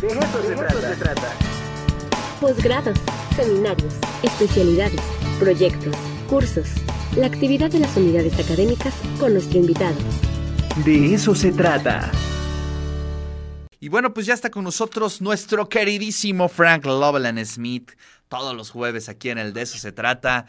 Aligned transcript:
De 0.00 0.06
eso, 0.06 0.42
se, 0.42 0.54
trata. 0.54 0.94
se 0.94 0.96
trata. 0.96 1.32
Posgrados, 2.40 2.98
seminarios, 3.34 3.94
especialidades, 4.22 5.00
proyectos, 5.40 5.96
cursos, 6.28 6.68
la 7.16 7.26
actividad 7.26 7.68
de 7.68 7.80
las 7.80 7.96
unidades 7.96 8.38
académicas 8.38 8.94
con 9.18 9.32
nuestro 9.32 9.58
invitado. 9.58 9.96
De 10.84 11.14
eso 11.14 11.34
se 11.34 11.50
trata. 11.50 12.12
Y 13.80 13.88
bueno, 13.88 14.14
pues 14.14 14.26
ya 14.26 14.34
está 14.34 14.50
con 14.50 14.62
nosotros 14.62 15.20
nuestro 15.20 15.68
queridísimo 15.68 16.48
Frank 16.48 16.84
Loveland 16.84 17.44
Smith, 17.44 17.90
todos 18.28 18.54
los 18.54 18.70
jueves 18.70 19.08
aquí 19.08 19.30
en 19.30 19.38
el 19.38 19.52
De 19.52 19.62
eso 19.62 19.78
se 19.78 19.90
trata. 19.90 20.46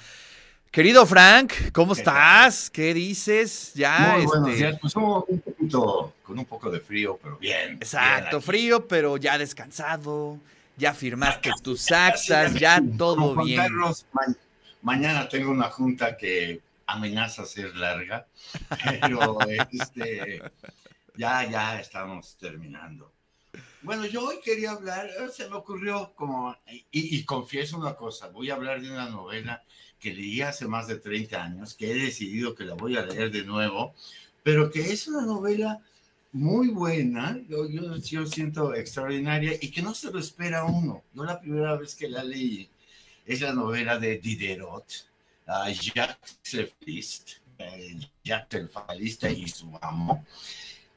Querido 0.72 1.06
Frank, 1.06 1.52
¿cómo 1.74 1.94
estás? 1.94 2.70
¿Qué 2.70 2.94
dices? 2.94 3.74
Ya, 3.74 4.14
Muy 4.14 4.26
buenos 4.28 4.56
días. 4.58 4.78
Pues 4.80 4.96
un 4.96 5.42
poquito, 5.42 6.14
con 6.24 6.38
un 6.38 6.46
poco 6.46 6.70
de 6.70 6.80
frío, 6.80 7.20
pero 7.22 7.38
bien. 7.38 7.74
Exacto, 7.82 8.38
bien 8.38 8.42
frío, 8.44 8.88
pero 8.88 9.18
ya 9.18 9.38
descansado. 9.38 10.38
Ya 10.78 10.94
firmaste 10.94 11.52
tus 11.64 11.92
actas, 11.92 12.54
ya 12.60 12.82
todo 12.98 13.16
Como 13.16 13.34
Juan 13.34 13.48
bien. 13.48 13.64
Carlos, 13.64 14.06
ma- 14.14 14.36
mañana 14.84 15.28
tengo 15.28 15.52
una 15.52 15.70
junta 15.70 16.16
que 16.16 16.62
amenaza 16.86 17.46
ser 17.46 17.76
larga, 17.76 18.28
pero 18.84 19.42
este, 19.50 20.42
ya, 21.16 21.50
ya 21.50 21.80
estamos 21.80 22.38
terminando. 22.38 23.12
Bueno, 23.82 24.06
yo 24.06 24.26
hoy 24.28 24.40
quería 24.44 24.72
hablar, 24.72 25.08
eh, 25.08 25.30
se 25.34 25.50
me 25.50 25.56
ocurrió 25.56 26.14
como, 26.16 26.56
y, 26.68 26.86
y 26.92 27.24
confieso 27.26 27.78
una 27.78 27.96
cosa, 27.96 28.28
voy 28.28 28.50
a 28.50 28.56
hablar 28.56 28.82
de 28.82 28.92
una 28.92 29.10
novela 29.10 29.64
que 30.00 30.14
leí 30.14 30.42
hace 30.42 30.68
más 30.68 30.88
de 30.88 30.98
30 30.98 31.44
años, 31.44 31.76
que 31.76 31.92
he 31.92 31.96
decidido 31.96 32.56
que 32.56 32.66
la 32.66 32.76
voy 32.76 32.98
a 32.98 33.06
leer 33.06 33.32
de 33.32 33.44
nuevo, 33.44 33.94
pero 34.44 34.72
que 34.72 34.92
es 34.92 35.08
una 35.08 35.26
novela 35.26 35.82
muy 36.32 36.70
buena, 36.70 37.40
yo, 37.48 37.68
yo, 37.68 37.96
yo 37.98 38.26
siento 38.26 38.76
extraordinaria 38.76 39.54
y 39.60 39.72
que 39.72 39.82
no 39.82 39.94
se 39.94 40.12
lo 40.12 40.20
espera 40.20 40.64
uno. 40.66 41.04
Yo 41.14 41.24
la 41.24 41.40
primera 41.40 41.76
vez 41.76 41.96
que 41.96 42.08
la 42.08 42.24
leí 42.24 42.70
es 43.26 43.42
la 43.42 43.54
novela 43.54 43.98
de 44.00 44.18
Diderot, 44.18 44.86
a 45.48 45.70
Jacques 45.72 46.54
Le 46.54 46.68
Flist, 46.68 47.32
eh, 47.58 48.00
Jacques 48.24 48.60
el 48.62 48.70
Fatalista 48.70 49.30
y 49.30 49.48
su 49.48 49.72
amo, 49.82 50.26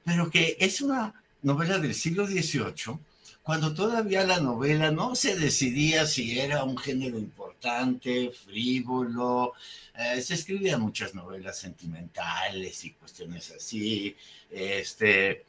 pero 0.04 0.30
que 0.30 0.56
es 0.60 0.80
una 0.80 1.14
novela 1.42 1.78
del 1.78 1.94
siglo 1.94 2.26
XVIII, 2.26 2.98
cuando 3.42 3.74
todavía 3.74 4.24
la 4.24 4.40
novela 4.40 4.90
no 4.92 5.14
se 5.16 5.36
decidía 5.36 6.06
si 6.06 6.38
era 6.38 6.62
un 6.64 6.76
género 6.78 7.18
importante, 7.18 8.30
frívolo, 8.30 9.52
eh, 9.98 10.20
se 10.22 10.34
escribían 10.34 10.80
muchas 10.80 11.14
novelas 11.14 11.58
sentimentales 11.58 12.84
y 12.84 12.92
cuestiones 12.92 13.50
así, 13.50 14.14
este, 14.50 15.44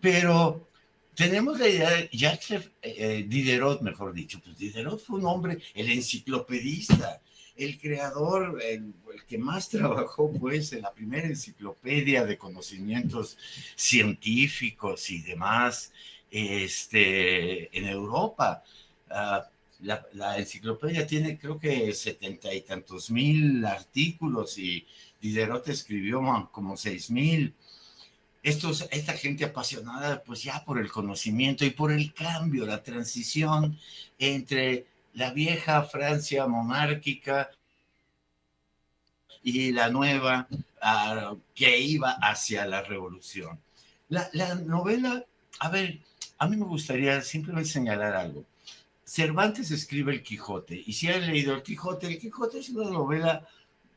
pero 0.00 0.68
tenemos 1.14 1.58
la 1.58 1.68
idea 1.68 1.90
de 1.90 2.08
Jacques 2.12 2.50
Le- 2.50 2.70
eh, 2.82 3.24
Diderot, 3.26 3.80
mejor 3.82 4.12
dicho, 4.12 4.40
pues 4.44 4.58
Diderot 4.58 5.00
fue 5.00 5.18
un 5.18 5.26
hombre, 5.26 5.58
el 5.74 5.90
enciclopedista, 5.90 7.22
el 7.56 7.78
creador, 7.78 8.60
el, 8.62 8.92
el 9.14 9.24
que 9.26 9.38
más 9.38 9.68
trabajó 9.70 10.30
pues 10.32 10.72
en 10.72 10.82
la 10.82 10.92
primera 10.92 11.26
enciclopedia 11.26 12.24
de 12.26 12.36
conocimientos 12.36 13.38
científicos 13.76 15.08
y 15.10 15.22
demás 15.22 15.92
este, 16.30 17.76
en 17.76 17.88
Europa. 17.88 18.62
Ah, 19.10 19.48
la, 19.80 20.38
enciclopedia 20.38 21.06
tiene 21.06 21.38
creo 21.38 21.58
que 21.58 21.92
setenta 21.92 22.52
y 22.52 22.62
tantos 22.62 23.10
mil 23.10 23.64
artículos 23.64 24.58
y 24.58 24.86
Diderot 25.20 25.68
escribió 25.68 26.48
como 26.52 26.76
seis 26.76 27.10
mil. 27.10 27.54
Estos, 28.42 28.86
esta 28.90 29.12
gente 29.14 29.44
apasionada 29.44 30.22
pues 30.22 30.42
ya 30.44 30.64
por 30.64 30.78
el 30.78 30.90
conocimiento 30.90 31.64
y 31.64 31.70
por 31.70 31.90
el 31.92 32.14
cambio, 32.14 32.64
la 32.64 32.82
transición 32.82 33.78
entre 34.18 34.86
la 35.14 35.32
vieja 35.32 35.82
Francia 35.82 36.46
monárquica 36.46 37.50
y 39.42 39.72
la 39.72 39.90
nueva 39.90 40.46
ah, 40.80 41.34
que 41.54 41.78
iba 41.80 42.12
hacia 42.12 42.66
la 42.66 42.82
revolución. 42.82 43.60
La 44.08 44.54
novela, 44.54 45.24
a 45.58 45.68
ver, 45.68 45.98
a 46.38 46.48
mí 46.48 46.56
me 46.56 46.64
gustaría 46.64 47.20
simplemente 47.22 47.70
señalar 47.70 48.14
algo. 48.14 48.44
Cervantes 49.04 49.70
escribe 49.70 50.12
El 50.12 50.22
Quijote, 50.22 50.82
y 50.84 50.92
si 50.92 51.08
han 51.08 51.26
leído 51.26 51.54
El 51.54 51.62
Quijote, 51.62 52.08
El 52.08 52.18
Quijote 52.18 52.58
es 52.58 52.68
una 52.70 52.90
novela 52.90 53.46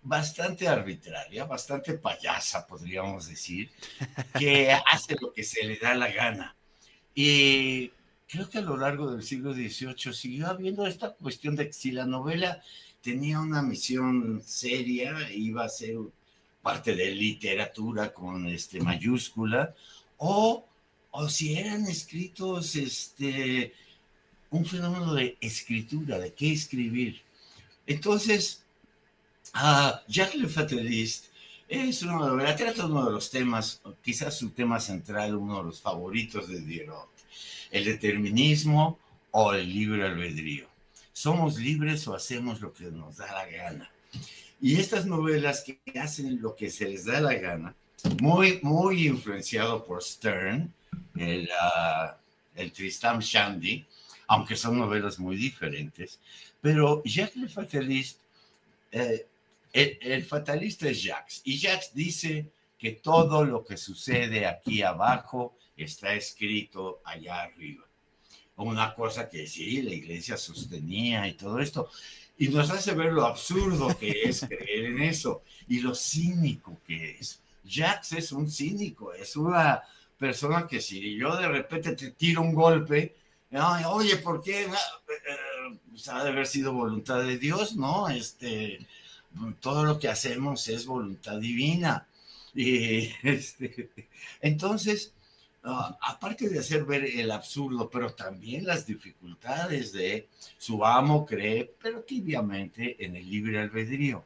bastante 0.04 0.68
arbitraria, 0.68 1.46
bastante 1.46 1.94
payasa, 1.96 2.66
podríamos 2.66 3.28
decir, 3.28 3.72
que 4.38 4.72
hace 4.92 5.16
lo 5.20 5.34
que 5.34 5.44
se 5.44 5.64
le 5.64 5.78
da 5.78 5.96
la 5.96 6.12
gana. 6.12 6.56
Y 7.16 7.92
creo 8.28 8.50
que 8.50 8.60
a 8.60 8.62
lo 8.62 8.78
largo 8.78 9.12
del 9.12 9.24
siglo 9.24 9.54
XVIII 9.54 10.14
siguió 10.14 10.48
habiendo 10.48 10.86
esta 10.86 11.14
cuestión 11.16 11.56
de 11.56 11.68
que 11.68 11.74
si 11.74 11.92
la 11.92 12.06
novela 12.06 12.62
tenía 13.02 13.40
una 13.40 13.62
misión 13.62 14.42
seria, 14.46 15.32
iba 15.32 15.66
a 15.66 15.70
ser 15.70 15.98
parte 16.62 16.96
de 16.96 17.12
literatura 17.12 18.14
con 18.14 18.48
este 18.48 18.80
mayúscula, 18.80 19.74
o, 20.18 20.69
o 21.12 21.30
si 21.30 21.58
eran 21.58 21.86
escritos 21.88 22.76
este, 22.76 23.74
un 24.52 24.66
fenómeno 24.66 25.14
de 25.14 25.38
escritura, 25.42 26.20
de 26.20 26.34
qué 26.34 26.52
escribir. 26.52 27.22
Entonces, 27.88 28.64
uh, 29.56 29.98
Jacques 30.08 30.36
Le 30.36 30.48
Fataliste 30.48 31.28
es 31.68 32.02
una 32.02 32.14
novela, 32.14 32.56
trata 32.56 32.86
uno 32.86 33.06
de 33.06 33.12
los 33.12 33.30
temas, 33.30 33.82
quizás 34.04 34.38
su 34.38 34.50
tema 34.50 34.80
central, 34.80 35.36
uno 35.36 35.60
de 35.60 35.66
los 35.66 35.82
favoritos 35.82 36.48
de 36.48 36.62
Diderot, 36.62 37.10
el 37.72 37.86
determinismo 37.86 38.98
o 39.32 39.54
el 39.54 39.72
libre 39.72 40.06
albedrío. 40.06 40.68
Somos 41.14 41.60
libres 41.60 42.08
o 42.08 42.16
hacemos 42.16 42.62
lo 42.62 42.74
que 42.74 42.86
nos 42.86 43.18
da 43.18 43.32
la 43.32 43.46
gana. 43.46 43.92
Y 44.62 44.78
estas 44.78 45.06
novelas 45.06 45.64
que 45.64 45.80
hacen 46.00 46.42
lo 46.42 46.56
que 46.56 46.70
se 46.70 46.86
les 46.86 47.06
da 47.06 47.22
la 47.22 47.36
gana, 47.36 47.76
muy, 48.20 48.60
muy 48.64 49.08
influenciado 49.08 49.86
por 49.86 50.04
Stern, 50.04 50.74
el, 51.16 51.50
uh, 51.50 52.12
el 52.56 52.72
Tristam 52.72 53.20
Shandy, 53.20 53.86
aunque 54.28 54.56
son 54.56 54.78
novelas 54.78 55.20
muy 55.20 55.36
diferentes, 55.36 56.20
pero 56.62 57.02
Jacques 57.04 57.36
Le 57.38 57.48
Fataliste, 57.50 58.22
eh, 58.92 59.28
el, 59.72 59.98
el, 60.02 60.26
fatalista 60.26 60.90
es 60.90 61.04
Jacques, 61.04 61.42
y 61.44 61.60
Jacques 61.60 61.92
dice 61.94 62.52
que 62.78 62.94
todo 62.94 63.46
lo 63.46 63.64
que 63.64 63.78
sucede 63.78 64.48
aquí 64.48 64.82
abajo 64.82 65.56
está 65.78 66.14
escrito 66.14 67.02
allá 67.06 67.44
arriba. 67.44 67.86
Una 68.56 68.94
cosa 68.94 69.30
que 69.30 69.48
sí, 69.48 69.82
la 69.82 69.94
iglesia 69.94 70.38
sostenía 70.38 71.28
y 71.28 71.34
todo 71.34 71.60
esto, 71.60 71.90
y 72.38 72.48
nos 72.48 72.70
hace 72.72 72.94
ver 72.94 73.14
lo 73.14 73.26
absurdo 73.26 73.98
que 73.98 74.24
es 74.24 74.42
creer 74.50 74.86
en 74.86 75.02
eso 75.02 75.44
y 75.68 75.80
lo 75.82 75.94
cínico 75.94 76.80
que 76.86 77.12
es. 77.12 77.42
Jacques 77.64 78.14
es 78.14 78.32
un 78.32 78.50
cínico, 78.50 79.14
es 79.14 79.36
una 79.36 79.84
persona 80.20 80.68
que 80.68 80.82
si 80.82 81.18
yo 81.18 81.36
de 81.38 81.48
repente 81.48 81.96
te 81.96 82.12
tiro 82.12 82.42
un 82.42 82.54
golpe, 82.54 83.16
oye, 83.88 84.18
¿por 84.18 84.44
qué? 84.44 84.68
Pues 85.90 86.08
ha 86.10 86.24
de 86.24 86.30
haber 86.30 86.46
sido 86.46 86.74
voluntad 86.74 87.24
de 87.24 87.38
Dios, 87.38 87.76
¿no? 87.76 88.10
Este, 88.10 88.86
todo 89.62 89.86
lo 89.86 89.98
que 90.00 90.10
hacemos 90.10 90.68
es 90.68 90.86
voluntad 90.86 91.40
divina. 91.40 92.08
Y 92.54 93.12
este, 93.24 93.90
entonces, 94.42 95.14
uh, 95.64 95.94
aparte 96.02 96.50
de 96.50 96.60
hacer 96.60 96.84
ver 96.86 97.06
el 97.06 97.32
absurdo, 97.32 97.90
pero 97.90 98.14
también 98.14 98.66
las 98.66 98.86
dificultades 98.86 99.94
de 99.94 100.28
su 100.58 100.86
amo 100.86 101.26
cree, 101.26 101.74
pero 101.82 102.02
tibiamente, 102.02 103.04
en 103.04 103.16
el 103.16 103.30
libre 103.30 103.60
albedrío. 103.60 104.26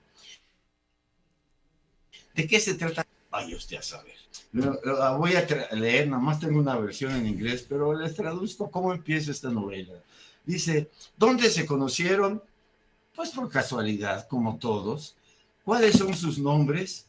¿De 2.36 2.48
qué 2.48 2.60
se 2.60 2.74
trata? 2.76 3.06
Vaya 3.34 3.56
usted 3.56 3.78
a 3.78 3.82
saber. 3.82 4.14
La 4.52 5.14
voy 5.18 5.34
a 5.34 5.48
leer, 5.72 6.08
nada 6.08 6.22
más 6.22 6.40
tengo 6.40 6.60
una 6.60 6.78
versión 6.78 7.16
en 7.16 7.26
inglés, 7.26 7.66
pero 7.68 7.92
les 7.98 8.14
traduzco 8.14 8.70
cómo 8.70 8.94
empieza 8.94 9.32
esta 9.32 9.50
novela. 9.50 9.96
Dice, 10.46 10.92
¿dónde 11.18 11.50
se 11.50 11.66
conocieron? 11.66 12.44
Pues 13.16 13.32
por 13.32 13.50
casualidad, 13.50 14.28
como 14.28 14.58
todos. 14.58 15.16
¿Cuáles 15.66 15.98
son 15.98 16.14
sus 16.14 16.38
nombres? 16.38 17.08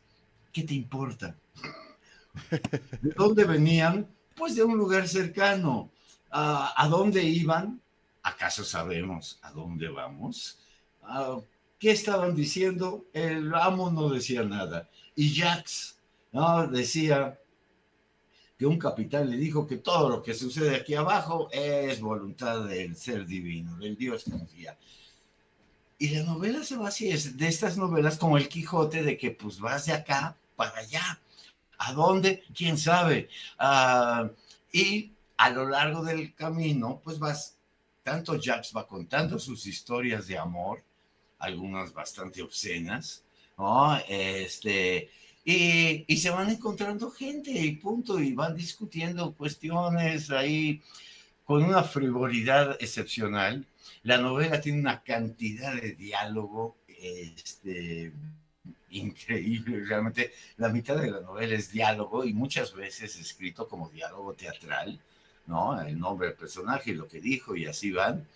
¿Qué 0.50 0.62
te 0.62 0.72
importa? 0.72 1.36
¿De 3.02 3.10
dónde 3.10 3.44
venían? 3.44 4.08
Pues 4.34 4.56
de 4.56 4.64
un 4.64 4.78
lugar 4.78 5.06
cercano. 5.06 5.90
¿A, 6.30 6.72
a 6.82 6.88
dónde 6.88 7.22
iban? 7.22 7.82
¿Acaso 8.22 8.64
sabemos 8.64 9.38
a 9.42 9.52
dónde 9.52 9.88
vamos? 9.88 10.58
¿A 11.02 11.36
¿Qué 11.78 11.90
estaban 11.90 12.34
diciendo? 12.34 13.04
El 13.12 13.54
amo 13.54 13.90
no 13.90 14.08
decía 14.08 14.42
nada. 14.42 14.88
Y 15.14 15.34
Jacques 15.34 15.94
¿no? 16.34 16.66
decía 16.66 17.38
que 18.58 18.66
un 18.66 18.78
capitán 18.78 19.30
le 19.30 19.36
dijo 19.36 19.66
que 19.66 19.76
todo 19.76 20.10
lo 20.10 20.22
que 20.22 20.34
sucede 20.34 20.76
aquí 20.76 20.94
abajo 20.94 21.48
es 21.52 22.00
voluntad 22.00 22.64
del 22.64 22.96
ser 22.96 23.24
divino, 23.24 23.76
del 23.76 23.96
Dios 23.96 24.24
que 24.24 24.30
nos 24.30 24.52
guía. 24.52 24.76
Y 25.96 26.08
la 26.10 26.24
novela 26.24 26.64
se 26.64 26.76
va 26.76 26.88
así, 26.88 27.08
es 27.08 27.36
de 27.36 27.48
estas 27.48 27.76
novelas 27.76 28.18
como 28.18 28.36
El 28.36 28.48
Quijote, 28.48 29.02
de 29.02 29.16
que 29.16 29.30
pues 29.30 29.60
vas 29.60 29.86
de 29.86 29.92
acá 29.92 30.36
para 30.56 30.78
allá. 30.78 31.20
¿A 31.78 31.92
dónde? 31.92 32.42
¿Quién 32.54 32.78
sabe? 32.78 33.28
Uh, 33.58 34.28
y 34.72 35.12
a 35.36 35.50
lo 35.50 35.68
largo 35.68 36.02
del 36.02 36.34
camino, 36.34 37.00
pues 37.02 37.18
vas, 37.18 37.56
tanto 38.02 38.36
Jacques 38.36 38.72
va 38.76 38.86
contando 38.86 39.38
sus 39.38 39.66
historias 39.66 40.26
de 40.26 40.36
amor, 40.36 40.82
algunas 41.38 41.92
bastante 41.92 42.42
obscenas, 42.42 43.24
¿no? 43.56 43.96
Este, 44.08 45.10
y, 45.44 46.04
y, 46.06 46.16
se 46.16 46.30
van 46.30 46.50
encontrando 46.50 47.10
gente 47.10 47.50
y 47.50 47.76
punto, 47.76 48.18
y 48.20 48.32
van 48.32 48.56
discutiendo 48.56 49.34
cuestiones 49.34 50.30
ahí 50.30 50.80
con 51.44 51.62
una 51.62 51.82
frivolidad 51.82 52.76
excepcional. 52.80 53.66
La 54.02 54.18
novela 54.18 54.60
tiene 54.60 54.80
una 54.80 55.02
cantidad 55.02 55.74
de 55.74 55.92
diálogo 55.92 56.76
este, 57.04 58.12
increíble, 58.90 59.84
realmente 59.84 60.32
la 60.56 60.68
mitad 60.68 60.96
de 60.96 61.10
la 61.10 61.20
novela 61.20 61.54
es 61.54 61.70
diálogo 61.70 62.24
y 62.24 62.32
muchas 62.32 62.74
veces 62.74 63.16
escrito 63.16 63.68
como 63.68 63.90
diálogo 63.90 64.32
teatral, 64.34 64.98
¿no? 65.46 65.80
El 65.80 65.98
nombre 65.98 66.28
del 66.28 66.36
personaje 66.36 66.94
lo 66.94 67.08
que 67.08 67.20
dijo 67.20 67.56
y 67.56 67.66
así 67.66 67.90
van. 67.90 68.26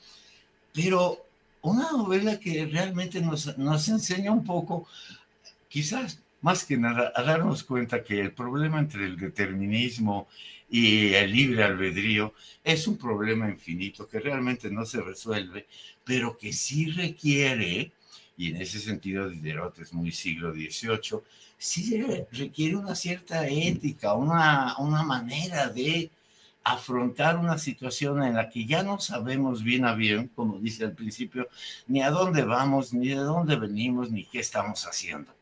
Pero 0.74 1.24
una 1.62 1.92
novela 1.92 2.38
que 2.38 2.66
realmente 2.66 3.20
nos, 3.20 3.56
nos 3.56 3.88
enseña 3.88 4.32
un 4.32 4.44
poco, 4.44 4.86
quizás 5.68 6.20
más 6.40 6.64
que 6.64 6.76
nada, 6.76 7.12
a 7.14 7.22
darnos 7.22 7.64
cuenta 7.64 8.02
que 8.02 8.20
el 8.20 8.32
problema 8.32 8.78
entre 8.78 9.04
el 9.04 9.16
determinismo 9.16 10.28
y 10.70 11.14
el 11.14 11.32
libre 11.32 11.64
albedrío 11.64 12.34
es 12.62 12.86
un 12.86 12.96
problema 12.96 13.48
infinito 13.48 14.06
que 14.06 14.20
realmente 14.20 14.70
no 14.70 14.84
se 14.84 15.00
resuelve, 15.00 15.66
pero 16.04 16.36
que 16.36 16.52
sí 16.52 16.90
requiere, 16.90 17.92
y 18.36 18.50
en 18.50 18.62
ese 18.62 18.78
sentido 18.78 19.28
Diderot 19.28 19.78
es 19.78 19.92
muy 19.92 20.12
siglo 20.12 20.52
XVIII, 20.52 21.20
sí 21.56 22.04
requiere 22.30 22.76
una 22.76 22.94
cierta 22.94 23.48
ética, 23.48 24.14
una, 24.14 24.76
una 24.78 25.02
manera 25.02 25.68
de 25.68 26.10
afrontar 26.62 27.38
una 27.38 27.56
situación 27.56 28.22
en 28.22 28.34
la 28.34 28.50
que 28.50 28.66
ya 28.66 28.82
no 28.82 29.00
sabemos 29.00 29.62
bien 29.62 29.86
a 29.86 29.94
bien, 29.94 30.28
como 30.34 30.58
dice 30.58 30.84
al 30.84 30.92
principio, 30.92 31.48
ni 31.86 32.02
a 32.02 32.10
dónde 32.10 32.42
vamos, 32.42 32.92
ni 32.92 33.08
de 33.08 33.16
dónde 33.16 33.56
venimos, 33.56 34.10
ni 34.10 34.24
qué 34.24 34.40
estamos 34.40 34.86
haciendo. 34.86 35.37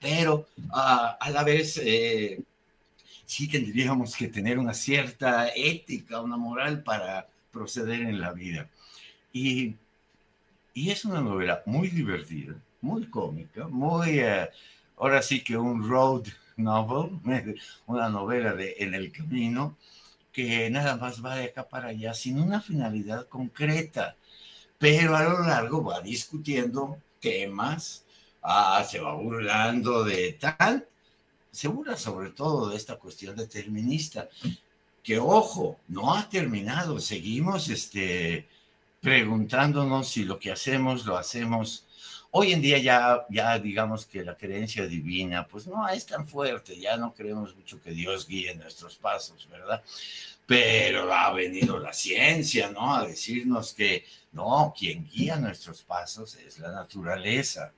Pero 0.00 0.46
uh, 0.56 1.16
a 1.20 1.30
la 1.30 1.42
vez 1.42 1.80
eh, 1.82 2.40
sí 3.26 3.48
tendríamos 3.48 4.16
que 4.16 4.28
tener 4.28 4.58
una 4.58 4.74
cierta 4.74 5.48
ética, 5.48 6.20
una 6.20 6.36
moral 6.36 6.82
para 6.82 7.28
proceder 7.52 8.02
en 8.02 8.20
la 8.20 8.32
vida. 8.32 8.68
Y, 9.32 9.74
y 10.74 10.90
es 10.90 11.04
una 11.04 11.20
novela 11.20 11.62
muy 11.66 11.88
divertida, 11.88 12.54
muy 12.80 13.06
cómica, 13.06 13.66
muy, 13.68 14.20
uh, 14.20 14.46
ahora 14.96 15.22
sí 15.22 15.42
que 15.42 15.56
un 15.56 15.88
road 15.88 16.26
novel, 16.56 17.20
una 17.86 18.08
novela 18.08 18.54
de 18.54 18.76
En 18.78 18.94
el 18.94 19.10
Camino, 19.10 19.76
que 20.32 20.70
nada 20.70 20.96
más 20.96 21.24
va 21.24 21.36
de 21.36 21.46
acá 21.46 21.68
para 21.68 21.88
allá 21.88 22.14
sin 22.14 22.40
una 22.40 22.60
finalidad 22.60 23.26
concreta, 23.26 24.16
pero 24.78 25.16
a 25.16 25.24
lo 25.24 25.42
largo 25.42 25.82
va 25.82 26.00
discutiendo 26.00 26.98
temas, 27.20 28.04
ah, 28.42 28.84
se 28.88 29.00
va 29.00 29.14
burlando 29.14 30.04
de 30.04 30.34
tal, 30.34 30.86
se 31.50 31.68
burla 31.68 31.96
sobre 31.96 32.30
todo 32.30 32.68
de 32.70 32.76
esta 32.76 32.96
cuestión 32.96 33.36
determinista, 33.36 34.28
que 35.02 35.18
ojo, 35.18 35.78
no 35.88 36.14
ha 36.14 36.28
terminado, 36.28 37.00
seguimos 37.00 37.68
este, 37.68 38.46
preguntándonos 39.00 40.08
si 40.08 40.24
lo 40.24 40.38
que 40.38 40.52
hacemos 40.52 41.06
lo 41.06 41.16
hacemos 41.16 41.86
Hoy 42.30 42.52
en 42.52 42.60
día 42.60 42.76
ya, 42.76 43.26
ya 43.30 43.58
digamos 43.58 44.04
que 44.04 44.22
la 44.22 44.36
creencia 44.36 44.86
divina, 44.86 45.48
pues 45.48 45.66
no 45.66 45.88
es 45.88 46.04
tan 46.04 46.28
fuerte, 46.28 46.78
ya 46.78 46.98
no 46.98 47.14
creemos 47.14 47.56
mucho 47.56 47.80
que 47.80 47.92
Dios 47.92 48.26
guíe 48.28 48.54
nuestros 48.54 48.96
pasos, 48.96 49.48
¿verdad? 49.50 49.82
Pero 50.46 51.10
ha 51.12 51.32
venido 51.32 51.78
la 51.78 51.94
ciencia, 51.94 52.70
¿no? 52.70 52.94
A 52.94 53.06
decirnos 53.06 53.72
que 53.72 54.04
no, 54.32 54.74
quien 54.78 55.08
guía 55.08 55.36
nuestros 55.36 55.82
pasos 55.82 56.34
es 56.34 56.58
la 56.58 56.70
naturaleza. 56.70 57.72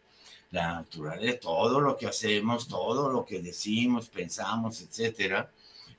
La 0.50 0.74
naturaleza, 0.74 1.38
todo 1.40 1.80
lo 1.80 1.96
que 1.96 2.06
hacemos, 2.06 2.66
todo 2.66 3.10
lo 3.10 3.24
que 3.24 3.40
decimos, 3.40 4.08
pensamos, 4.08 4.80
etcétera, 4.80 5.50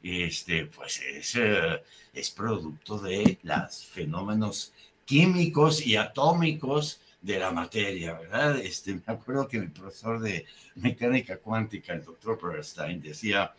este, 0.04 0.66
pues 0.66 1.00
es, 1.02 1.36
eh, 1.36 1.84
es 2.14 2.32
producto 2.32 2.98
de 2.98 3.38
los 3.44 3.86
fenómenos 3.86 4.74
químicos 5.06 5.86
y 5.86 5.96
atómicos 5.96 7.00
de 7.22 7.38
la 7.38 7.52
materia, 7.52 8.14
¿verdad? 8.14 8.58
Este, 8.58 8.96
me 8.96 9.02
acuerdo 9.06 9.48
que 9.48 9.58
el 9.58 9.72
profesor 9.72 10.20
de 10.20 10.46
mecánica 10.76 11.38
cuántica, 11.38 11.94
el 11.94 12.04
doctor 12.04 12.40
Bernstein, 12.42 13.02
decía, 13.02 13.54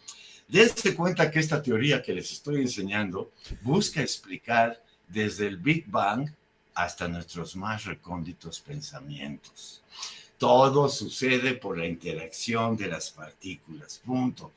dense 0.48 0.94
cuenta 0.94 1.30
que 1.30 1.38
esta 1.38 1.62
teoría 1.62 2.02
que 2.02 2.12
les 2.12 2.32
estoy 2.32 2.62
enseñando 2.62 3.30
busca 3.62 4.02
explicar 4.02 4.82
desde 5.06 5.46
el 5.46 5.58
Big 5.58 5.86
Bang 5.86 6.28
hasta 6.74 7.06
nuestros 7.06 7.54
más 7.54 7.84
recónditos 7.84 8.60
pensamientos. 8.60 9.82
Todo 10.42 10.88
sucede 10.88 11.54
por 11.54 11.78
la 11.78 11.86
interacción 11.86 12.76
de 12.76 12.88
las 12.88 13.12
partículas, 13.12 14.02
punto. 14.04 14.50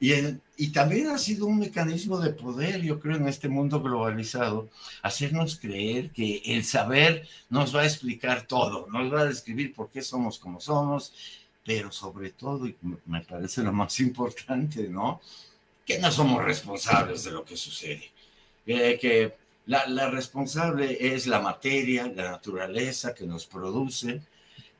Y, 0.00 0.68
también 0.72 1.10
ha 1.10 1.18
sido 1.18 1.46
un 1.46 1.60
mecanismo 1.60 2.18
de 2.18 2.30
poder, 2.30 2.82
yo 2.82 2.98
creo, 2.98 3.16
en 3.16 3.28
este 3.28 3.48
mundo 3.48 3.80
globalizado, 3.80 4.68
hacernos 5.00 5.60
creer 5.60 6.10
que 6.10 6.42
el 6.44 6.64
saber 6.64 7.28
nos 7.50 7.72
va 7.72 7.82
a 7.82 7.84
explicar 7.84 8.48
todo, 8.48 8.88
nos 8.88 9.14
va 9.14 9.20
a 9.20 9.26
describir 9.26 9.72
por 9.72 9.90
qué 9.90 10.02
somos 10.02 10.40
como 10.40 10.60
somos, 10.60 11.12
pero 11.64 11.92
sobre 11.92 12.32
todo, 12.32 12.66
y 12.66 12.74
me 13.06 13.20
parece 13.20 13.62
lo 13.62 13.72
más 13.72 14.00
importante, 14.08 14.88
¿no? 14.88 15.20
Que 15.86 16.00
no 16.00 16.10
somos 16.10 16.42
responsables 16.42 17.22
de 17.22 17.30
lo 17.30 17.44
que 17.44 17.56
sucede. 17.56 18.10
que 18.66 19.36
la, 19.66 19.86
la 19.86 20.10
responsable 20.10 21.14
es 21.14 21.28
la 21.28 21.38
materia, 21.38 22.12
la 22.12 22.32
naturaleza 22.32 23.14
que 23.14 23.24
nos 23.24 23.46
produce. 23.46 24.20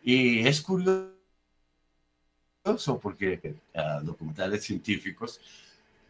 Y 0.02 0.46
es 0.46 0.60
curioso 0.62 1.14
porque 3.00 3.54
uh, 3.74 4.04
documentales 4.04 4.64
científicos, 4.64 5.40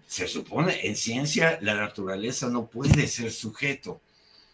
se 0.06 0.26
supone 0.26 0.86
en 0.86 0.96
ciencia 0.96 1.58
la 1.62 1.74
naturaleza 1.74 2.48
no 2.48 2.66
puede 2.66 3.06
ser 3.06 3.30
sujeto, 3.30 4.00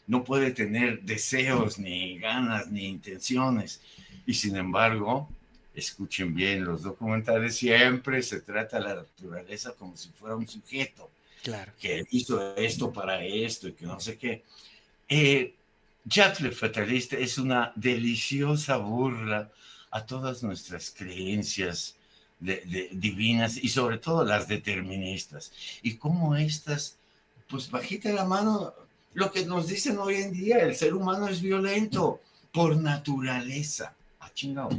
no 0.06 0.22
puede 0.22 0.50
tener 0.50 1.02
deseos, 1.02 1.78
ni 1.78 2.18
ganas, 2.18 2.70
ni 2.70 2.86
intenciones. 2.86 3.80
Y 4.26 4.34
sin 4.34 4.56
embargo, 4.56 5.28
escuchen 5.74 6.34
bien, 6.34 6.64
los 6.64 6.82
documentales 6.82 7.56
siempre 7.56 8.22
se 8.22 8.40
trata 8.40 8.78
a 8.78 8.80
la 8.80 8.94
naturaleza 8.96 9.72
como 9.72 9.96
si 9.96 10.10
fuera 10.10 10.36
un 10.36 10.46
sujeto. 10.46 11.10
Claro. 11.42 11.72
Que 11.78 12.04
hizo 12.10 12.56
esto 12.56 12.92
para 12.92 13.24
esto 13.24 13.68
y 13.68 13.72
que 13.72 13.86
no 13.86 13.98
sé 14.00 14.18
qué. 14.18 14.42
Eh, 15.08 15.54
Jack 16.08 16.38
le 16.38 16.52
Fatalista 16.52 17.16
es 17.16 17.36
una 17.36 17.72
deliciosa 17.74 18.76
burla 18.76 19.50
a 19.90 20.06
todas 20.06 20.42
nuestras 20.44 20.94
creencias 20.96 21.96
de, 22.38 22.90
divinas 22.92 23.56
y 23.56 23.68
sobre 23.68 23.98
todo 23.98 24.24
las 24.24 24.46
deterministas. 24.46 25.50
Y 25.82 25.96
cómo 25.96 26.36
estas, 26.36 26.96
pues 27.48 27.68
bajita 27.68 28.12
la 28.12 28.24
mano, 28.24 28.72
lo 29.14 29.32
que 29.32 29.44
nos 29.46 29.66
dicen 29.66 29.98
hoy 29.98 30.16
en 30.16 30.32
día, 30.32 30.58
el 30.58 30.76
ser 30.76 30.94
humano 30.94 31.26
es 31.26 31.42
violento 31.42 32.20
por 32.52 32.76
naturaleza. 32.76 33.92
Ah, 34.20 34.30
chingado. 34.32 34.70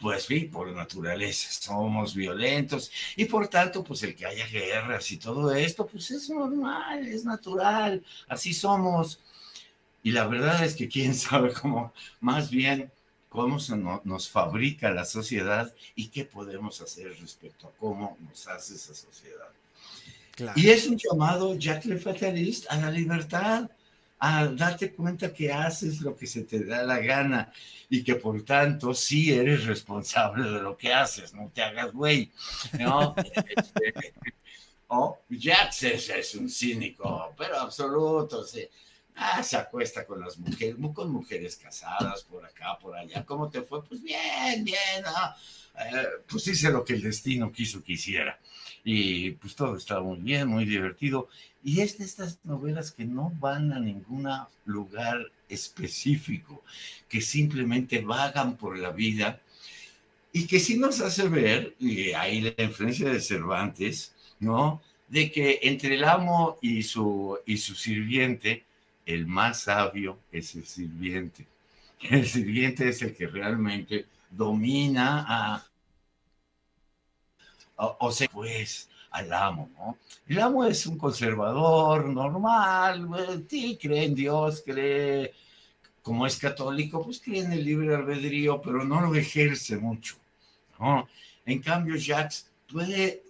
Pues 0.00 0.24
sí, 0.24 0.40
por 0.40 0.72
naturaleza 0.72 1.52
somos 1.52 2.16
violentos 2.16 2.90
y 3.14 3.26
por 3.26 3.46
tanto, 3.46 3.84
pues 3.84 4.02
el 4.02 4.16
que 4.16 4.26
haya 4.26 4.46
guerras 4.48 5.08
y 5.12 5.18
todo 5.18 5.54
esto, 5.54 5.86
pues 5.86 6.10
es 6.10 6.28
normal, 6.30 7.06
es 7.06 7.24
natural, 7.24 8.02
así 8.26 8.52
somos. 8.52 9.20
Y 10.04 10.12
la 10.12 10.26
verdad 10.28 10.62
es 10.64 10.76
que 10.76 10.86
quién 10.86 11.14
sabe 11.26 11.52
cómo, 11.52 11.92
más 12.20 12.50
bien 12.50 12.92
cómo 13.28 13.58
se 13.58 13.76
nos 13.76 14.28
fabrica 14.28 14.92
la 14.92 15.04
sociedad 15.04 15.74
y 15.96 16.06
qué 16.06 16.24
podemos 16.24 16.80
hacer 16.80 17.18
respecto 17.18 17.66
a 17.66 17.72
cómo 17.72 18.16
nos 18.20 18.46
hace 18.46 18.74
esa 18.74 18.94
sociedad. 18.94 19.48
Y 20.54 20.68
es 20.68 20.86
un 20.86 20.96
llamado, 20.96 21.56
Jack 21.56 21.84
Le 21.86 21.98
Fatalist, 21.98 22.66
a 22.70 22.76
la 22.76 22.90
libertad, 22.90 23.68
a 24.20 24.46
darte 24.46 24.92
cuenta 24.92 25.32
que 25.32 25.52
haces 25.52 26.00
lo 26.00 26.14
que 26.14 26.26
se 26.26 26.42
te 26.42 26.64
da 26.64 26.84
la 26.84 26.98
gana 26.98 27.52
y 27.88 28.04
que 28.04 28.14
por 28.14 28.40
tanto 28.42 28.94
sí 28.94 29.32
eres 29.32 29.64
responsable 29.64 30.48
de 30.48 30.62
lo 30.62 30.76
que 30.76 30.92
haces, 30.92 31.34
no 31.34 31.50
te 31.52 31.62
hagas 31.62 31.92
güey. 31.92 32.30
¿no? 32.78 33.14
Este, 33.56 33.94
oh, 34.88 35.18
Jack 35.28 35.70
es, 35.82 36.08
es, 36.08 36.34
un 36.36 36.48
cínico, 36.48 37.34
pero 37.36 37.58
absoluto. 37.58 38.44
Sí 38.44 38.68
Ah, 39.16 39.42
se 39.42 39.56
acuesta 39.56 40.04
con 40.04 40.20
las 40.20 40.38
mujeres, 40.38 40.76
con 40.92 41.10
mujeres 41.10 41.56
casadas 41.56 42.24
por 42.24 42.44
acá, 42.44 42.78
por 42.80 42.96
allá. 42.96 43.24
¿Cómo 43.24 43.48
te 43.48 43.62
fue? 43.62 43.84
Pues 43.84 44.02
bien, 44.02 44.64
bien. 44.64 45.04
Ah, 45.06 45.36
eh, 45.78 46.06
pues 46.28 46.46
hice 46.48 46.70
lo 46.70 46.84
que 46.84 46.94
el 46.94 47.02
destino 47.02 47.52
quiso 47.52 47.82
que 47.82 47.92
hiciera. 47.92 48.38
Y 48.82 49.32
pues 49.32 49.54
todo 49.54 49.76
estaba 49.76 50.02
muy 50.02 50.18
bien, 50.18 50.48
muy 50.48 50.64
divertido. 50.64 51.28
Y 51.62 51.80
es 51.80 51.98
de 51.98 52.04
estas 52.04 52.38
novelas 52.44 52.92
que 52.92 53.04
no 53.04 53.32
van 53.38 53.72
a 53.72 53.78
ningún 53.78 54.28
lugar 54.66 55.30
específico, 55.48 56.62
que 57.08 57.20
simplemente 57.20 58.00
vagan 58.00 58.56
por 58.56 58.76
la 58.78 58.90
vida 58.90 59.40
y 60.32 60.46
que 60.46 60.58
sí 60.58 60.76
nos 60.76 61.00
hace 61.00 61.28
ver, 61.28 61.76
y 61.78 62.12
ahí 62.12 62.40
la 62.40 62.64
influencia 62.64 63.08
de 63.08 63.20
Cervantes, 63.20 64.12
¿no? 64.40 64.82
de 65.08 65.30
que 65.30 65.60
entre 65.62 65.94
el 65.94 66.04
amo 66.04 66.58
y 66.60 66.82
su, 66.82 67.38
y 67.46 67.56
su 67.58 67.74
sirviente, 67.74 68.64
el 69.06 69.26
más 69.26 69.62
sabio 69.62 70.18
es 70.32 70.54
el 70.54 70.64
sirviente. 70.66 71.46
El 72.00 72.26
sirviente 72.26 72.88
es 72.90 73.00
el 73.00 73.16
que 73.16 73.26
realmente 73.26 74.04
domina 74.30 75.24
a, 75.26 75.64
o, 77.76 78.12
sea, 78.12 78.28
pues, 78.30 78.90
al 79.10 79.32
amo, 79.32 79.70
¿no? 79.78 79.96
El 80.26 80.40
amo 80.40 80.64
es 80.66 80.86
un 80.86 80.98
conservador 80.98 82.06
normal, 82.06 83.08
sí, 83.48 83.78
cree 83.80 84.04
en 84.04 84.14
Dios, 84.14 84.62
cree, 84.66 85.32
como 86.02 86.26
es 86.26 86.36
católico, 86.36 87.02
pues 87.02 87.20
cree 87.20 87.40
en 87.40 87.52
el 87.52 87.64
libre 87.64 87.94
albedrío, 87.94 88.60
pero 88.60 88.84
no 88.84 89.00
lo 89.00 89.14
ejerce 89.14 89.76
mucho, 89.76 90.16
¿no? 90.78 91.08
En 91.46 91.60
cambio, 91.60 91.96
Jacques 91.96 92.50
puede 92.70 93.22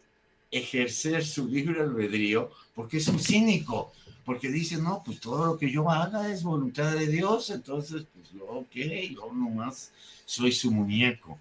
ejercer 0.50 1.24
su 1.24 1.46
libre 1.48 1.80
albedrío 1.80 2.50
porque 2.74 2.98
es 2.98 3.08
un 3.08 3.18
cínico, 3.18 3.92
porque 4.24 4.48
dice, 4.48 4.76
no, 4.78 5.02
pues 5.04 5.20
todo 5.20 5.46
lo 5.46 5.58
que 5.58 5.70
yo 5.70 5.90
haga 5.90 6.30
es 6.32 6.42
voluntad 6.42 6.92
de 6.92 7.06
Dios, 7.06 7.50
entonces, 7.50 8.06
pues 8.12 8.30
yo, 8.32 8.44
ok, 8.46 8.74
yo 9.14 9.32
nomás 9.32 9.92
soy 10.24 10.52
su 10.52 10.70
muñeco 10.70 11.38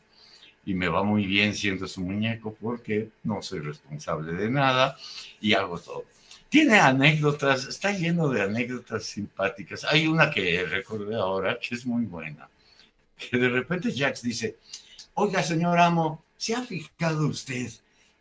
y 0.66 0.74
me 0.74 0.88
va 0.88 1.04
muy 1.04 1.26
bien 1.26 1.54
siendo 1.54 1.88
su 1.88 2.02
muñeco 2.02 2.56
porque 2.60 3.10
no 3.24 3.42
soy 3.42 3.60
responsable 3.60 4.34
de 4.34 4.50
nada 4.50 4.98
y 5.42 5.54
hago 5.54 5.80
todo. 5.80 6.06
Tiene 6.50 6.80
anécdotas, 6.80 7.66
está 7.66 7.92
lleno 7.92 8.30
de 8.30 8.44
anécdotas 8.44 9.06
simpáticas. 9.06 9.84
Hay 9.86 10.08
una 10.08 10.30
que 10.30 10.64
recordé 10.66 11.16
ahora 11.16 11.58
que 11.60 11.76
es 11.76 11.86
muy 11.86 12.06
buena, 12.06 12.48
que 13.18 13.38
de 13.38 13.50
repente 13.50 13.94
Jax 13.96 14.22
dice, 14.22 14.58
oiga 15.16 15.42
señor 15.42 15.80
amo, 15.80 16.24
¿se 16.38 16.54
ha 16.54 16.62
fijado 16.62 17.28
usted 17.28 17.72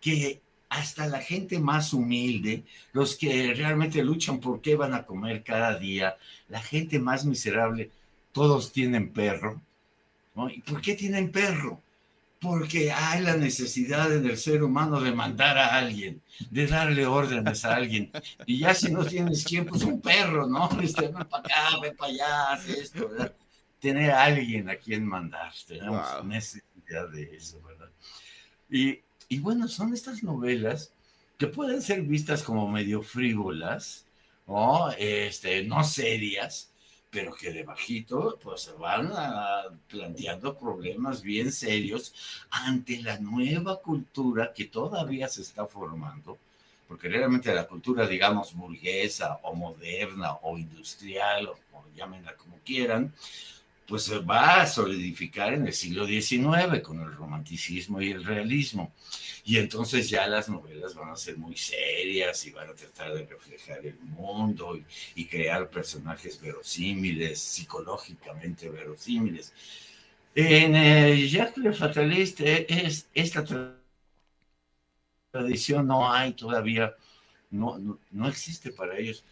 que 0.00 0.40
hasta 0.72 1.06
la 1.06 1.20
gente 1.20 1.58
más 1.58 1.92
humilde, 1.92 2.64
los 2.92 3.16
que 3.16 3.52
realmente 3.54 4.02
luchan 4.02 4.40
por 4.40 4.62
qué 4.62 4.74
van 4.74 4.94
a 4.94 5.04
comer 5.04 5.42
cada 5.42 5.78
día, 5.78 6.16
la 6.48 6.62
gente 6.62 6.98
más 6.98 7.24
miserable, 7.26 7.90
todos 8.32 8.72
tienen 8.72 9.10
perro? 9.10 9.60
¿no? 10.34 10.48
¿Y 10.48 10.60
por 10.60 10.80
qué 10.80 10.94
tienen 10.94 11.30
perro? 11.30 11.80
porque 12.40 12.90
hay 12.90 13.22
la 13.22 13.36
necesidad 13.36 14.12
en 14.12 14.26
el 14.26 14.36
ser 14.36 14.64
humano 14.64 15.00
de 15.00 15.12
mandar 15.12 15.56
a 15.56 15.78
alguien, 15.78 16.20
de 16.50 16.66
darle 16.66 17.06
órdenes 17.06 17.64
a 17.64 17.76
alguien. 17.76 18.10
Y 18.46 18.58
ya 18.58 18.74
si 18.74 18.90
no 18.90 19.04
tienes 19.04 19.44
quien, 19.44 19.64
pues 19.64 19.84
un 19.84 20.00
perro, 20.00 20.48
¿no? 20.48 20.68
Este, 20.82 21.02
ven 21.02 21.12
para 21.12 21.38
acá, 21.38 21.78
ven 21.80 21.96
para 21.96 22.10
allá, 22.10 22.52
haz 22.52 22.68
esto, 22.68 23.08
¿verdad? 23.10 23.32
Tener 23.78 24.10
a 24.10 24.24
alguien 24.24 24.68
a 24.68 24.74
quien 24.74 25.06
mandar, 25.06 25.52
tenemos 25.68 26.04
wow. 26.14 26.24
necesidad 26.24 27.08
de 27.12 27.36
eso, 27.36 27.62
¿verdad? 27.62 27.90
Y, 28.68 28.98
y 29.32 29.38
bueno, 29.38 29.66
son 29.66 29.94
estas 29.94 30.22
novelas 30.22 30.92
que 31.38 31.46
pueden 31.46 31.80
ser 31.80 32.02
vistas 32.02 32.42
como 32.42 32.68
medio 32.68 33.00
frívolas, 33.02 34.04
¿no? 34.46 34.90
Este, 34.90 35.64
no 35.64 35.82
serias, 35.84 36.70
pero 37.08 37.32
que 37.32 37.50
de 37.50 37.62
bajito 37.62 38.38
pues 38.42 38.60
se 38.60 38.72
van 38.72 39.10
planteando 39.88 40.58
problemas 40.58 41.22
bien 41.22 41.50
serios 41.50 42.12
ante 42.50 43.00
la 43.00 43.18
nueva 43.20 43.80
cultura 43.80 44.52
que 44.52 44.66
todavía 44.66 45.28
se 45.28 45.40
está 45.40 45.66
formando, 45.66 46.36
porque 46.86 47.08
realmente 47.08 47.54
la 47.54 47.66
cultura, 47.66 48.06
digamos, 48.06 48.52
burguesa 48.52 49.38
o 49.44 49.54
moderna 49.54 50.34
o 50.42 50.58
industrial, 50.58 51.46
o, 51.48 51.52
o 51.72 51.84
llámenla 51.96 52.36
como 52.36 52.58
quieran, 52.66 53.14
pues 53.86 54.04
se 54.04 54.18
va 54.18 54.62
a 54.62 54.66
solidificar 54.66 55.54
en 55.54 55.66
el 55.66 55.72
siglo 55.72 56.06
XIX 56.06 56.80
con 56.82 57.00
el 57.00 57.12
romanticismo 57.14 58.00
y 58.00 58.10
el 58.10 58.24
realismo. 58.24 58.92
Y 59.44 59.58
entonces 59.58 60.08
ya 60.08 60.26
las 60.28 60.48
novelas 60.48 60.94
van 60.94 61.10
a 61.10 61.16
ser 61.16 61.36
muy 61.36 61.56
serias 61.56 62.46
y 62.46 62.50
van 62.50 62.70
a 62.70 62.74
tratar 62.74 63.12
de 63.12 63.26
reflejar 63.26 63.84
el 63.84 63.98
mundo 64.00 64.78
y, 65.16 65.24
crear 65.26 65.68
personajes 65.68 66.40
verosímiles, 66.40 67.40
psicológicamente 67.40 68.68
verosímiles. 68.68 69.52
En 70.34 70.76
eh, 70.76 71.28
Jacques 71.28 71.58
Le 71.58 71.72
Fataliste 71.72 72.86
es, 72.86 73.06
esta 73.14 73.44
tradición 75.30 75.86
no 75.86 76.10
hay 76.12 76.34
todavía, 76.34 76.94
no, 77.50 77.78
no, 77.78 77.98
no 78.10 78.28
existe 78.28 78.70
para 78.70 78.96
ellos. 78.96 79.24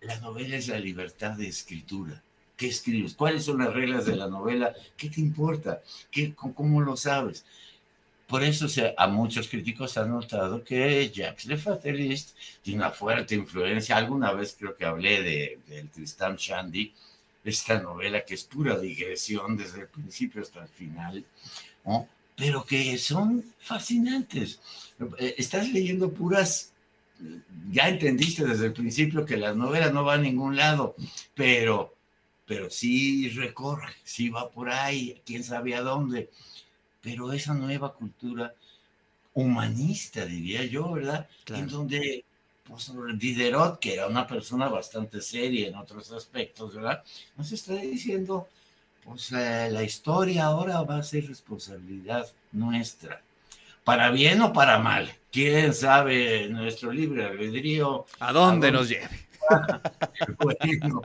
La 0.00 0.18
novela 0.20 0.56
es 0.56 0.68
la 0.68 0.78
libertad 0.78 1.32
de 1.32 1.48
escritura. 1.48 2.22
¿Qué 2.56 2.68
escribes? 2.68 3.14
¿Cuáles 3.14 3.44
son 3.44 3.58
las 3.58 3.72
reglas 3.72 4.06
de 4.06 4.16
la 4.16 4.28
novela? 4.28 4.72
¿Qué 4.96 5.10
te 5.10 5.20
importa? 5.20 5.82
¿Qué, 6.10 6.34
¿Cómo 6.34 6.80
lo 6.80 6.96
sabes? 6.96 7.44
Por 8.28 8.42
eso 8.42 8.68
se, 8.68 8.94
a 8.96 9.06
muchos 9.06 9.48
críticos 9.48 9.98
han 9.98 10.10
notado 10.10 10.64
que 10.64 11.10
Jacques 11.10 11.46
Le 11.46 11.56
Fatalist 11.56 12.36
tiene 12.62 12.80
una 12.80 12.90
fuerte 12.90 13.34
influencia. 13.34 13.96
Alguna 13.96 14.32
vez 14.32 14.56
creo 14.58 14.76
que 14.76 14.84
hablé 14.84 15.22
de, 15.22 15.58
del 15.68 15.90
Tristan 15.90 16.36
Shandy, 16.36 16.92
esta 17.44 17.80
novela 17.80 18.24
que 18.24 18.34
es 18.34 18.44
pura 18.44 18.78
digresión 18.78 19.56
desde 19.56 19.82
el 19.82 19.88
principio 19.88 20.40
hasta 20.40 20.62
el 20.62 20.68
final, 20.68 21.24
¿no? 21.84 22.08
pero 22.36 22.64
que 22.64 22.96
son 22.98 23.44
fascinantes. 23.58 24.60
Estás 25.18 25.68
leyendo 25.70 26.10
puras 26.10 26.72
ya 27.70 27.88
entendiste 27.88 28.44
desde 28.44 28.66
el 28.66 28.72
principio 28.72 29.24
que 29.24 29.36
la 29.36 29.54
novela 29.54 29.90
no 29.90 30.04
va 30.04 30.14
a 30.14 30.18
ningún 30.18 30.56
lado, 30.56 30.94
pero, 31.34 31.94
pero 32.46 32.70
sí 32.70 33.30
recorre, 33.30 33.92
sí 34.04 34.28
va 34.28 34.50
por 34.50 34.70
ahí, 34.70 35.20
quién 35.24 35.44
sabe 35.44 35.74
a 35.74 35.82
dónde 35.82 36.30
pero 37.04 37.32
esa 37.34 37.52
nueva 37.52 37.92
cultura 37.92 38.54
humanista, 39.34 40.24
diría 40.24 40.64
yo, 40.64 40.90
¿verdad? 40.92 41.28
Claro. 41.44 41.62
En 41.62 41.68
donde 41.68 42.24
pues, 42.64 42.90
Diderot, 43.16 43.78
que 43.78 43.92
era 43.92 44.06
una 44.06 44.26
persona 44.26 44.68
bastante 44.68 45.20
seria 45.20 45.68
en 45.68 45.74
otros 45.74 46.10
aspectos, 46.12 46.74
¿verdad? 46.74 47.04
Nos 47.36 47.52
está 47.52 47.74
diciendo, 47.74 48.48
pues 49.04 49.30
eh, 49.32 49.68
la 49.70 49.82
historia 49.82 50.46
ahora 50.46 50.80
va 50.80 50.96
a 50.96 51.02
ser 51.02 51.26
responsabilidad 51.26 52.26
nuestra, 52.52 53.20
para 53.84 54.10
bien 54.10 54.40
o 54.40 54.54
para 54.54 54.78
mal. 54.78 55.12
¿Quién 55.30 55.74
sabe 55.74 56.48
nuestro 56.48 56.90
libre 56.90 57.26
albedrío? 57.26 58.06
¿A 58.18 58.32
dónde, 58.32 58.68
¿a 58.68 58.70
dónde? 58.70 58.72
nos 58.72 58.88
lleve? 58.88 59.26
Bueno, 60.38 61.02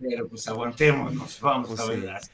pero 0.00 0.28
pues 0.28 0.48
aguantémonos, 0.48 1.40
vamos 1.40 1.68
pues 1.68 1.80
a 1.80 1.86
ver 1.86 2.20
sí. 2.22 2.30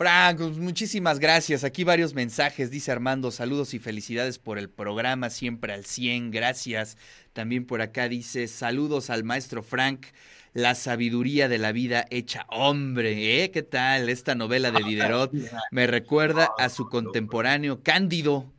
Frank, 0.00 0.38
pues 0.38 0.56
muchísimas 0.56 1.18
gracias. 1.18 1.62
Aquí 1.62 1.84
varios 1.84 2.14
mensajes. 2.14 2.70
Dice 2.70 2.90
Armando, 2.90 3.30
saludos 3.30 3.74
y 3.74 3.78
felicidades 3.78 4.38
por 4.38 4.56
el 4.56 4.70
programa, 4.70 5.28
siempre 5.28 5.74
al 5.74 5.84
100. 5.84 6.30
Gracias. 6.30 6.96
También 7.34 7.66
por 7.66 7.82
acá 7.82 8.08
dice, 8.08 8.48
saludos 8.48 9.10
al 9.10 9.24
maestro 9.24 9.62
Frank, 9.62 10.06
la 10.54 10.74
sabiduría 10.74 11.50
de 11.50 11.58
la 11.58 11.72
vida 11.72 12.06
hecha 12.08 12.46
hombre. 12.48 13.44
¿eh? 13.44 13.50
¿Qué 13.50 13.62
tal? 13.62 14.08
Esta 14.08 14.34
novela 14.34 14.70
de 14.70 14.82
Diderot 14.84 15.32
me 15.70 15.86
recuerda 15.86 16.48
a 16.58 16.70
su 16.70 16.88
contemporáneo 16.88 17.82
Cándido 17.82 18.50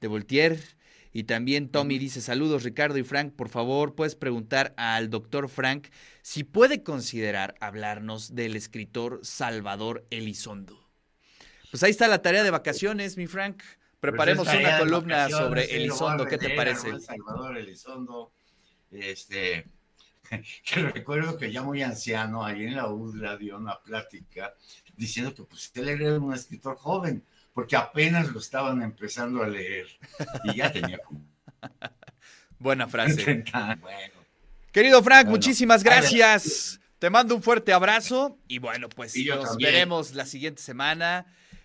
de 0.00 0.08
Voltaire. 0.08 0.58
Y 1.12 1.24
también 1.24 1.70
Tommy 1.70 1.98
dice, 1.98 2.20
saludos 2.20 2.64
Ricardo 2.64 2.98
y 2.98 3.02
Frank, 3.02 3.34
por 3.34 3.48
favor, 3.48 3.94
puedes 3.94 4.14
preguntar 4.14 4.74
al 4.76 5.10
doctor 5.10 5.48
Frank 5.48 5.88
si 6.22 6.44
puede 6.44 6.82
considerar 6.82 7.54
hablarnos 7.60 8.34
del 8.34 8.56
escritor 8.56 9.20
Salvador 9.22 10.06
Elizondo. 10.10 10.88
Pues 11.70 11.82
ahí 11.82 11.90
está 11.90 12.08
la 12.08 12.22
tarea 12.22 12.42
de 12.42 12.50
vacaciones, 12.50 13.16
mi 13.16 13.26
Frank. 13.26 13.62
Preparemos 14.00 14.46
pues 14.46 14.60
una 14.60 14.78
columna 14.78 15.28
sobre 15.28 15.74
Elizondo, 15.74 16.24
¿qué 16.24 16.38
te 16.38 16.50
parece? 16.50 17.00
Salvador 17.00 17.58
Elizondo, 17.58 18.32
este, 18.90 19.66
que 20.64 20.82
recuerdo 20.82 21.36
que 21.36 21.50
ya 21.50 21.62
muy 21.62 21.82
anciano, 21.82 22.44
ahí 22.44 22.64
en 22.64 22.76
la 22.76 22.88
UDLA 22.88 23.36
dio 23.36 23.56
una 23.56 23.80
plática 23.80 24.54
diciendo 24.96 25.34
que 25.34 25.44
pues 25.44 25.70
él 25.74 25.88
era 25.88 26.18
un 26.18 26.32
escritor 26.32 26.76
joven, 26.76 27.24
porque 27.58 27.74
apenas 27.74 28.28
lo 28.28 28.38
estaban 28.38 28.82
empezando 28.82 29.42
a 29.42 29.48
leer 29.48 29.88
y 30.44 30.58
ya 30.58 30.70
tenía 30.70 30.98
como... 30.98 31.26
Buena 32.60 32.86
frase. 32.86 33.42
bueno. 33.80 34.14
Querido 34.70 35.02
Frank, 35.02 35.24
bueno, 35.24 35.30
muchísimas 35.32 35.82
gracias. 35.82 36.78
Te 37.00 37.10
mando 37.10 37.34
un 37.34 37.42
fuerte 37.42 37.72
abrazo 37.72 38.38
y 38.46 38.60
bueno, 38.60 38.88
pues 38.88 39.16
y 39.16 39.24
nos 39.24 39.44
también. 39.44 39.72
veremos 39.72 40.14
la 40.14 40.24
siguiente 40.24 40.62
semana. 40.62 41.26